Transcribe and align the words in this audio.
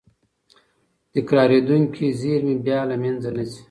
تکرارېدونکې 1.13 2.05
زېرمې 2.21 2.55
بیا 2.65 2.79
له 2.89 2.95
منځه 3.03 3.29
نه 3.37 3.43
ځي. 3.49 3.59